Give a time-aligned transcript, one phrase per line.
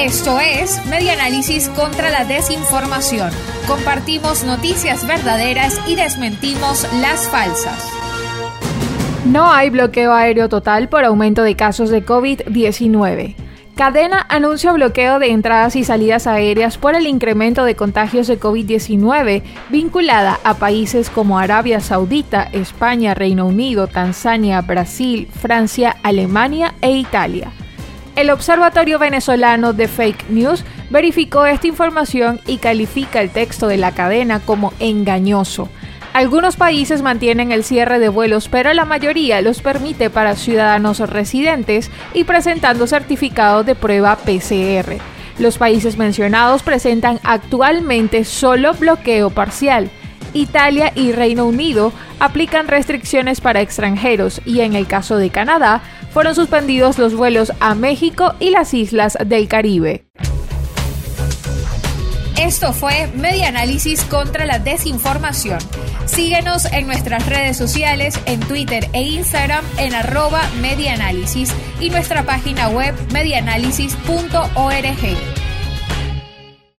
[0.00, 3.32] Esto es Media Análisis contra la Desinformación.
[3.66, 7.84] Compartimos noticias verdaderas y desmentimos las falsas.
[9.26, 13.34] No hay bloqueo aéreo total por aumento de casos de COVID-19.
[13.74, 19.42] Cadena anuncia bloqueo de entradas y salidas aéreas por el incremento de contagios de COVID-19
[19.68, 27.50] vinculada a países como Arabia Saudita, España, Reino Unido, Tanzania, Brasil, Francia, Alemania e Italia.
[28.18, 33.92] El Observatorio Venezolano de Fake News verificó esta información y califica el texto de la
[33.92, 35.68] cadena como engañoso.
[36.14, 41.92] Algunos países mantienen el cierre de vuelos, pero la mayoría los permite para ciudadanos residentes
[42.12, 44.96] y presentando certificados de prueba PCR.
[45.38, 49.90] Los países mencionados presentan actualmente solo bloqueo parcial.
[50.34, 55.82] Italia y Reino Unido aplican restricciones para extranjeros y en el caso de Canadá
[56.12, 60.04] fueron suspendidos los vuelos a México y las islas del Caribe.
[62.40, 65.58] Esto fue Media Análisis contra la Desinformación.
[66.06, 72.68] Síguenos en nuestras redes sociales, en Twitter e Instagram en arroba medianálisis y nuestra página
[72.68, 75.37] web medianálisis.org.